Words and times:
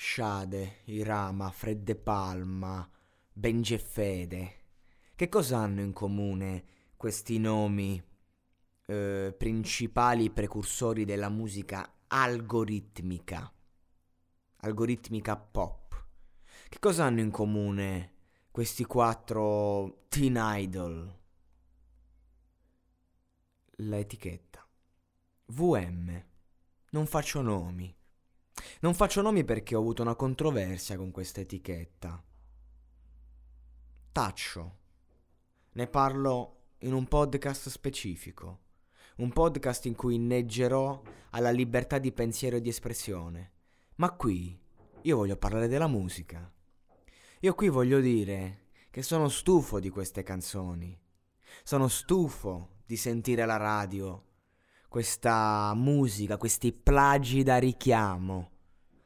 Shade, 0.00 0.82
Irama, 0.84 1.50
Fredde 1.50 1.96
Palma, 1.96 2.88
Bengefede. 3.32 4.52
Che 5.16 5.28
cosa 5.28 5.58
hanno 5.58 5.80
in 5.80 5.92
comune 5.92 6.64
questi 6.96 7.40
nomi 7.40 8.00
eh, 8.86 9.34
principali 9.36 10.30
precursori 10.30 11.04
della 11.04 11.28
musica 11.28 11.94
algoritmica? 12.06 13.52
Algoritmica 14.58 15.36
pop. 15.36 16.06
Che 16.68 16.78
cosa 16.78 17.02
hanno 17.02 17.18
in 17.18 17.32
comune 17.32 18.12
questi 18.52 18.84
quattro 18.84 20.04
teen 20.08 20.38
idol? 20.38 21.18
L'etichetta. 23.78 24.64
VM. 25.46 26.24
Non 26.90 27.06
faccio 27.06 27.42
nomi. 27.42 27.97
Non 28.80 28.94
faccio 28.94 29.22
nomi 29.22 29.44
perché 29.44 29.74
ho 29.74 29.80
avuto 29.80 30.02
una 30.02 30.14
controversia 30.14 30.96
con 30.96 31.10
questa 31.10 31.40
etichetta. 31.40 32.22
Taccio. 34.12 34.76
Ne 35.72 35.86
parlo 35.86 36.56
in 36.78 36.92
un 36.92 37.06
podcast 37.06 37.68
specifico. 37.68 38.60
Un 39.16 39.32
podcast 39.32 39.86
in 39.86 39.94
cui 39.94 40.14
inneggerò 40.14 41.02
alla 41.30 41.50
libertà 41.50 41.98
di 41.98 42.12
pensiero 42.12 42.56
e 42.56 42.60
di 42.60 42.68
espressione. 42.68 43.52
Ma 43.96 44.12
qui 44.12 44.58
io 45.02 45.16
voglio 45.16 45.36
parlare 45.36 45.68
della 45.68 45.88
musica. 45.88 46.52
Io 47.40 47.54
qui 47.54 47.68
voglio 47.68 48.00
dire 48.00 48.66
che 48.90 49.02
sono 49.02 49.28
stufo 49.28 49.80
di 49.80 49.90
queste 49.90 50.22
canzoni. 50.22 50.98
Sono 51.62 51.88
stufo 51.88 52.76
di 52.86 52.96
sentire 52.96 53.44
la 53.44 53.56
radio 53.56 54.27
questa 54.88 55.72
musica, 55.74 56.38
questi 56.38 56.72
plagi 56.72 57.42
da 57.42 57.58
richiamo. 57.58 58.50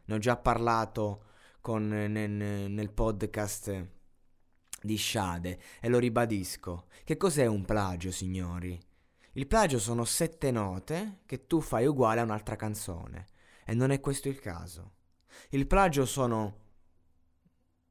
Ne 0.05 0.15
ho 0.15 0.19
già 0.19 0.37
parlato 0.37 1.25
con, 1.61 1.89
nel, 1.89 2.31
nel 2.31 2.91
podcast 2.93 3.89
di 4.81 4.97
Shade 4.97 5.59
e 5.81 5.89
lo 5.89 5.99
ribadisco. 5.99 6.87
Che 7.05 7.17
cos'è 7.17 7.47
un 7.47 7.65
plagio, 7.65 8.11
signori? 8.11 8.81
Il 9.33 9.47
plagio 9.47 9.79
sono 9.79 10.05
sette 10.05 10.51
note 10.51 11.21
che 11.27 11.47
tu 11.47 11.61
fai 11.61 11.87
uguale 11.87 12.21
a 12.21 12.25
un'altra 12.25 12.57
canzone 12.57 13.27
e 13.65 13.75
non 13.75 13.91
è 13.91 14.01
questo 14.01 14.29
il 14.29 14.39
caso. 14.39 14.93
Il 15.51 15.67
plagio 15.67 16.05
sono 16.05 16.61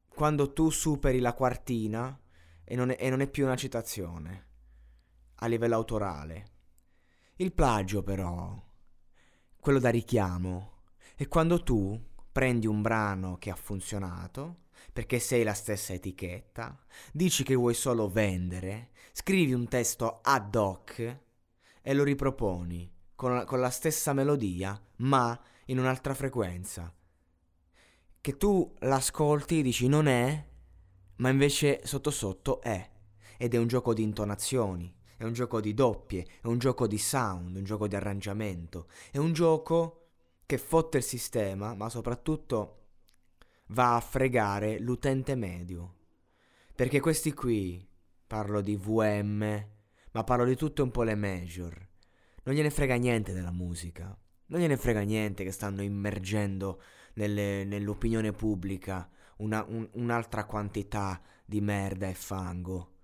quando 0.07 0.53
tu 0.53 0.69
superi 0.69 1.19
la 1.19 1.33
quartina 1.33 2.17
e 2.63 2.75
non, 2.75 2.91
è, 2.91 2.97
e 2.99 3.09
non 3.09 3.21
è 3.21 3.27
più 3.27 3.45
una 3.45 3.55
citazione 3.55 4.47
a 5.35 5.47
livello 5.47 5.75
autorale. 5.75 6.50
Il 7.41 7.53
plagio 7.53 8.03
però, 8.03 8.55
quello 9.59 9.79
da 9.79 9.89
richiamo, 9.89 10.83
è 11.15 11.27
quando 11.27 11.63
tu 11.63 11.99
prendi 12.31 12.67
un 12.67 12.83
brano 12.83 13.39
che 13.39 13.49
ha 13.49 13.55
funzionato, 13.55 14.65
perché 14.93 15.17
sei 15.17 15.41
la 15.41 15.55
stessa 15.55 15.91
etichetta, 15.91 16.77
dici 17.11 17.43
che 17.43 17.55
vuoi 17.55 17.73
solo 17.73 18.11
vendere, 18.11 18.91
scrivi 19.11 19.53
un 19.53 19.67
testo 19.67 20.19
ad 20.21 20.53
hoc 20.53 21.17
e 21.81 21.93
lo 21.95 22.03
riproponi 22.03 22.87
con 23.15 23.43
con 23.47 23.59
la 23.59 23.71
stessa 23.71 24.13
melodia, 24.13 24.79
ma 24.97 25.41
in 25.65 25.79
un'altra 25.79 26.13
frequenza. 26.13 26.93
Che 28.21 28.37
tu 28.37 28.71
l'ascolti 28.81 29.57
e 29.57 29.63
dici 29.63 29.87
non 29.87 30.05
è, 30.05 30.47
ma 31.15 31.29
invece 31.29 31.81
sotto 31.85 32.11
sotto 32.11 32.61
è. 32.61 32.87
Ed 33.37 33.55
è 33.55 33.57
un 33.57 33.65
gioco 33.65 33.95
di 33.95 34.03
intonazioni, 34.03 34.93
è 35.21 35.23
un 35.23 35.33
gioco 35.33 35.61
di 35.61 35.75
doppie, 35.75 36.25
è 36.41 36.47
un 36.47 36.57
gioco 36.57 36.87
di 36.87 36.97
sound, 36.97 37.55
un 37.55 37.63
gioco 37.63 37.87
di 37.87 37.95
arrangiamento, 37.95 38.87
è 39.11 39.19
un 39.19 39.33
gioco 39.33 40.07
che 40.47 40.57
fotte 40.57 40.97
il 40.97 41.03
sistema, 41.03 41.75
ma 41.75 41.89
soprattutto 41.89 42.77
va 43.67 43.95
a 43.95 44.01
fregare 44.01 44.79
l'utente 44.79 45.35
medio. 45.35 45.97
Perché 46.75 46.99
questi 46.99 47.33
qui, 47.33 47.87
parlo 48.25 48.61
di 48.61 48.75
VM, 48.75 49.67
ma 50.11 50.23
parlo 50.23 50.45
di 50.45 50.55
tutte 50.55 50.81
un 50.81 50.89
po' 50.89 51.03
le 51.03 51.13
major, 51.13 51.89
non 52.41 52.55
gliene 52.55 52.71
frega 52.71 52.95
niente 52.95 53.31
della 53.31 53.51
musica, 53.51 54.17
non 54.47 54.59
gliene 54.59 54.75
frega 54.75 55.01
niente 55.01 55.43
che 55.43 55.51
stanno 55.51 55.83
immergendo 55.83 56.81
nelle, 57.13 57.63
nell'opinione 57.63 58.31
pubblica 58.31 59.07
una, 59.37 59.63
un, 59.67 59.87
un'altra 59.93 60.45
quantità 60.45 61.21
di 61.45 61.61
merda 61.61 62.07
e 62.07 62.15
fango. 62.15 63.00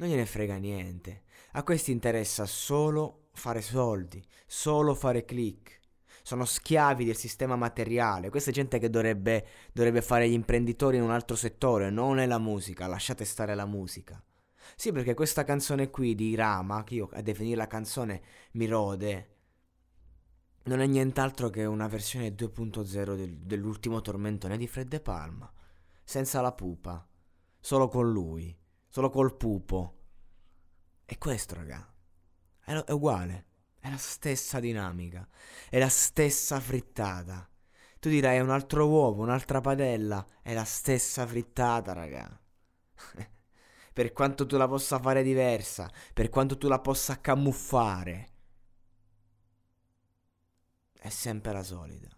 Non 0.00 0.08
gliene 0.08 0.24
frega 0.24 0.56
niente. 0.56 1.24
A 1.52 1.62
questi 1.62 1.92
interessa 1.92 2.46
solo 2.46 3.28
fare 3.32 3.60
soldi, 3.60 4.24
solo 4.46 4.94
fare 4.94 5.26
click. 5.26 5.78
Sono 6.22 6.46
schiavi 6.46 7.04
del 7.04 7.16
sistema 7.16 7.54
materiale. 7.54 8.30
Questa 8.30 8.48
è 8.48 8.52
gente 8.52 8.78
che 8.78 8.88
dovrebbe, 8.88 9.46
dovrebbe 9.74 10.00
fare 10.00 10.26
gli 10.26 10.32
imprenditori 10.32 10.96
in 10.96 11.02
un 11.02 11.10
altro 11.10 11.36
settore, 11.36 11.90
non 11.90 12.16
nella 12.16 12.38
musica. 12.38 12.86
Lasciate 12.86 13.26
stare 13.26 13.54
la 13.54 13.66
musica. 13.66 14.22
Sì, 14.74 14.90
perché 14.90 15.12
questa 15.12 15.44
canzone 15.44 15.90
qui 15.90 16.14
di 16.14 16.34
Rama, 16.34 16.82
che 16.82 16.94
io 16.94 17.10
a 17.12 17.20
definire 17.20 17.56
la 17.56 17.66
canzone 17.66 18.22
mi 18.52 18.66
rode, 18.66 19.28
non 20.64 20.80
è 20.80 20.86
nient'altro 20.86 21.50
che 21.50 21.66
una 21.66 21.88
versione 21.88 22.34
2.0 22.34 23.16
del, 23.16 23.36
dell'ultimo 23.36 24.00
tormentone 24.00 24.56
di 24.56 24.66
Fred 24.66 24.88
De 24.88 25.00
Palma, 25.00 25.52
senza 26.02 26.40
la 26.40 26.52
pupa, 26.52 27.06
solo 27.58 27.88
con 27.88 28.10
lui, 28.10 28.56
solo 28.90 29.08
col 29.08 29.34
pupo. 29.34 29.94
E 31.06 31.16
questo, 31.16 31.54
raga, 31.54 31.90
è, 32.62 32.72
è 32.72 32.92
uguale, 32.92 33.46
è 33.78 33.88
la 33.88 33.96
stessa 33.96 34.60
dinamica, 34.60 35.26
è 35.70 35.78
la 35.78 35.88
stessa 35.88 36.60
frittata. 36.60 37.48
Tu 37.98 38.08
dirai 38.08 38.36
è 38.36 38.40
un 38.40 38.50
altro 38.50 38.86
uovo, 38.86 39.22
un'altra 39.22 39.60
padella, 39.60 40.26
è 40.42 40.52
la 40.52 40.64
stessa 40.64 41.26
frittata, 41.26 41.94
raga. 41.94 42.40
per 43.92 44.12
quanto 44.12 44.46
tu 44.46 44.56
la 44.56 44.68
possa 44.68 44.98
fare 44.98 45.22
diversa, 45.22 45.90
per 46.12 46.28
quanto 46.28 46.58
tu 46.58 46.68
la 46.68 46.80
possa 46.80 47.20
camuffare 47.20 48.28
è 51.00 51.08
sempre 51.08 51.52
la 51.52 51.62
solita. 51.62 52.08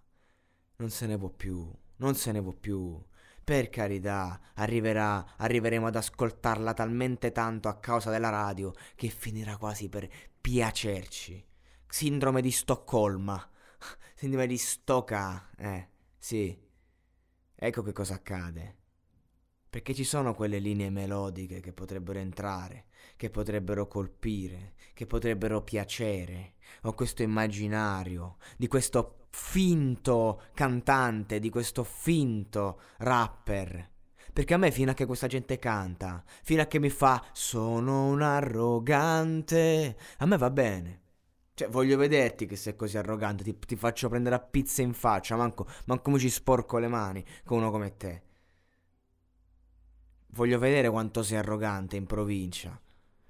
Non 0.76 0.90
se 0.90 1.06
ne 1.06 1.16
può 1.16 1.28
più, 1.28 1.70
non 1.96 2.14
se 2.14 2.32
ne 2.32 2.42
può 2.42 2.52
più. 2.52 3.00
Per 3.44 3.70
carità, 3.70 4.40
arriverà, 4.54 5.34
arriveremo 5.36 5.88
ad 5.88 5.96
ascoltarla 5.96 6.74
talmente 6.74 7.32
tanto 7.32 7.68
a 7.68 7.78
causa 7.78 8.10
della 8.10 8.28
radio 8.28 8.72
che 8.94 9.08
finirà 9.08 9.56
quasi 9.56 9.88
per 9.88 10.08
piacerci. 10.40 11.44
Sindrome 11.88 12.40
di 12.40 12.52
Stoccolma. 12.52 13.50
Sindrome 14.14 14.46
di 14.46 14.56
Stoca. 14.56 15.50
Eh, 15.56 15.88
sì. 16.18 16.56
Ecco 17.54 17.82
che 17.82 17.92
cosa 17.92 18.14
accade. 18.14 18.76
Perché 19.68 19.92
ci 19.92 20.04
sono 20.04 20.34
quelle 20.34 20.58
linee 20.58 20.90
melodiche 20.90 21.60
che 21.60 21.72
potrebbero 21.72 22.18
entrare, 22.18 22.86
che 23.16 23.30
potrebbero 23.30 23.88
colpire, 23.88 24.74
che 24.94 25.06
potrebbero 25.06 25.62
piacere. 25.62 26.54
Ho 26.82 26.92
questo 26.92 27.22
immaginario 27.22 28.36
di 28.56 28.68
questo 28.68 29.21
finto 29.32 30.42
cantante, 30.54 31.40
di 31.40 31.50
questo 31.50 31.84
finto 31.84 32.80
rapper. 32.98 33.90
Perché 34.32 34.54
a 34.54 34.58
me 34.58 34.70
fino 34.70 34.90
a 34.90 34.94
che 34.94 35.06
questa 35.06 35.26
gente 35.26 35.58
canta, 35.58 36.22
fino 36.42 36.62
a 36.62 36.66
che 36.66 36.78
mi 36.78 36.90
fa 36.90 37.22
sono 37.32 38.06
un 38.06 38.22
arrogante, 38.22 39.96
a 40.18 40.26
me 40.26 40.36
va 40.36 40.50
bene. 40.50 41.00
Cioè, 41.54 41.68
voglio 41.68 41.98
vederti 41.98 42.46
che 42.46 42.56
sei 42.56 42.76
così 42.76 42.96
arrogante, 42.96 43.44
ti, 43.44 43.58
ti 43.58 43.76
faccio 43.76 44.08
prendere 44.08 44.36
a 44.36 44.40
pizza 44.40 44.80
in 44.80 44.94
faccia, 44.94 45.36
manco, 45.36 45.66
manco 45.86 46.10
mi 46.10 46.18
ci 46.18 46.30
sporco 46.30 46.78
le 46.78 46.88
mani 46.88 47.24
con 47.44 47.58
uno 47.58 47.70
come 47.70 47.96
te. 47.96 48.22
Voglio 50.28 50.58
vedere 50.58 50.88
quanto 50.88 51.22
sei 51.22 51.38
arrogante 51.38 51.96
in 51.96 52.06
provincia. 52.06 52.80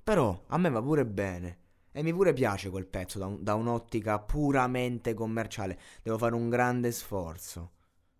Però 0.05 0.45
a 0.49 0.59
me 0.59 0.71
va 0.71 0.81
pure 0.81 1.05
bene. 1.05 1.59
E 1.93 2.03
mi 2.03 2.13
pure 2.13 2.33
piace 2.33 2.71
quel 2.71 2.87
pezzo 2.87 3.19
da, 3.19 3.27
un, 3.27 3.43
da 3.43 3.55
un'ottica 3.55 4.19
puramente 4.19 5.15
commerciale. 5.15 5.79
Devo 6.03 6.19
fare 6.19 6.35
un 6.35 6.49
grande 6.49 6.91
sforzo 6.91 7.73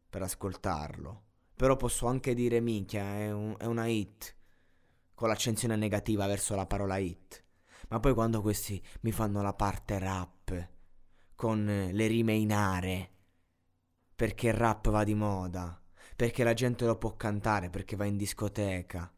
per 0.09 0.23
ascoltarlo. 0.23 1.23
Però 1.57 1.77
posso 1.77 2.07
anche 2.07 2.35
dire 2.35 2.61
minchia, 2.61 3.03
è, 3.17 3.33
un, 3.33 3.55
è 3.59 3.65
una 3.65 3.87
hit. 3.87 4.37
Con 5.15 5.29
l'accensione 5.29 5.77
negativa 5.77 6.27
verso 6.27 6.55
la 6.55 6.67
parola 6.67 6.99
hit. 6.99 7.43
Ma 7.89 7.99
poi 7.99 8.15
quando 8.15 8.43
questi 8.43 8.83
mi 9.01 9.13
fanno 9.13 9.43
la 9.43 9.55
parte 9.55 9.99
rap 9.99 10.69
con 11.35 11.65
le 11.65 12.07
rime 12.07 12.35
in 12.35 12.53
are 12.53 13.13
perché 14.23 14.47
il 14.47 14.55
rap 14.55 14.89
va 14.89 15.03
di 15.03 15.15
moda, 15.15 15.83
perché 16.15 16.45
la 16.45 16.55
gente 16.55 16.85
lo 16.85 16.97
può 16.97 17.17
cantare, 17.17 17.71
perché 17.71 17.97
va 17.97 18.05
in 18.05 18.17
discoteca. 18.17 19.13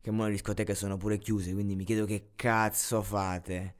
Che 0.00 0.10
ora 0.10 0.24
le 0.24 0.30
discoteche 0.30 0.74
sono 0.74 0.96
pure 0.96 1.18
chiuse, 1.18 1.52
quindi 1.52 1.76
mi 1.76 1.84
chiedo 1.84 2.06
che 2.06 2.30
cazzo 2.34 3.02
fate. 3.02 3.74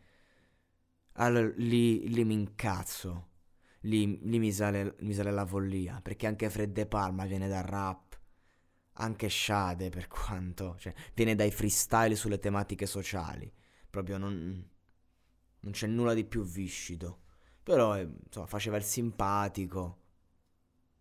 Allora 1.18 1.52
lì, 1.56 2.08
lì 2.08 2.24
mi 2.24 2.34
incazzo. 2.34 3.28
Lì, 3.80 4.18
lì 4.28 4.38
mi, 4.38 4.52
sale, 4.52 4.96
mi 5.00 5.12
sale 5.12 5.30
la 5.30 5.46
follia. 5.46 6.00
Perché 6.02 6.26
anche 6.26 6.50
Fredde 6.50 6.86
Palma 6.86 7.24
viene 7.26 7.48
dal 7.48 7.62
rap. 7.64 8.18
Anche 8.94 9.28
Shade, 9.28 9.88
per 9.90 10.08
quanto. 10.08 10.76
Cioè, 10.78 10.94
viene 11.14 11.34
dai 11.34 11.50
freestyle 11.50 12.14
sulle 12.16 12.38
tematiche 12.38 12.86
sociali. 12.86 13.52
Proprio 13.90 14.18
non. 14.18 14.68
Non 15.60 15.72
c'è 15.72 15.86
nulla 15.86 16.14
di 16.14 16.24
più 16.24 16.44
viscido. 16.44 17.22
Però, 17.62 17.96
eh, 17.96 18.08
insomma, 18.26 18.46
faceva 18.46 18.76
il 18.76 18.84
simpatico. 18.84 19.98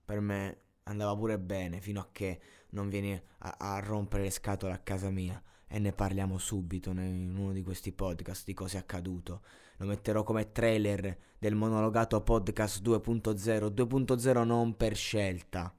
Per 0.05 0.19
me 0.19 0.61
andava 0.83 1.15
pure 1.15 1.39
bene, 1.39 1.81
fino 1.81 1.99
a 1.99 2.09
che 2.11 2.39
non 2.69 2.89
vieni 2.89 3.13
a, 3.39 3.55
a 3.57 3.79
rompere 3.79 4.23
le 4.23 4.29
scatole 4.29 4.73
a 4.73 4.77
casa 4.79 5.09
mia. 5.09 5.41
E 5.67 5.79
ne 5.79 5.91
parliamo 5.91 6.37
subito 6.37 6.91
in 6.91 7.35
uno 7.37 7.51
di 7.51 7.63
questi 7.63 7.91
podcast 7.91 8.45
di 8.45 8.53
cosa 8.53 8.77
è 8.77 8.81
accaduto. 8.81 9.41
Lo 9.77 9.87
metterò 9.87 10.23
come 10.23 10.51
trailer 10.51 11.17
del 11.37 11.55
monologato 11.55 12.21
podcast 12.21 12.81
2.0, 12.81 13.73
2.0 13.73 14.43
non 14.45 14.77
per 14.77 14.95
scelta. 14.95 15.73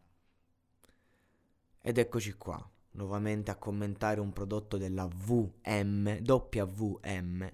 Ed 1.80 1.98
eccoci 1.98 2.34
qua, 2.34 2.70
nuovamente 2.92 3.50
a 3.50 3.56
commentare 3.56 4.20
un 4.20 4.32
prodotto 4.32 4.76
della 4.76 5.06
VM, 5.06 6.20
WM, 6.24 7.52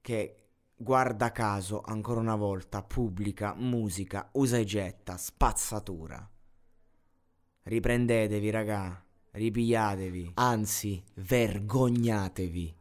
che 0.00 0.36
guarda 0.76 1.32
caso 1.32 1.80
ancora 1.80 2.20
una 2.20 2.36
volta 2.36 2.82
pubblica 2.82 3.54
musica 3.54 4.28
usa 4.32 4.58
e 4.58 4.64
getta, 4.64 5.16
spazzatura. 5.16 6.28
Riprendetevi, 7.64 8.50
raga, 8.50 9.04
ripigliatevi, 9.32 10.32
anzi, 10.34 11.02
vergognatevi. 11.14 12.74